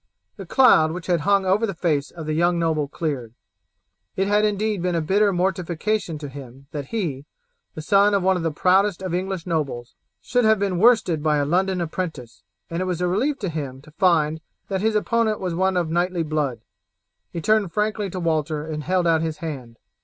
[0.35, 3.35] The cloud which had hung over the face of the young noble cleared.
[4.15, 7.27] It had indeed been a bitter mortification to him that he,
[7.75, 11.37] the son of one of the proudest of English nobles, should have been worsted by
[11.37, 15.39] a London apprentice, and it was a relief to him to find that his opponent
[15.39, 16.61] was one of knightly blood.
[17.31, 19.77] He turned frankly to Walter and held out his hand.